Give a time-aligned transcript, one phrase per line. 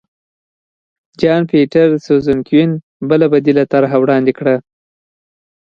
[1.19, 2.71] جان پیټرسزونکوین
[3.09, 4.55] بله بدیله طرحه وړاندې کړه.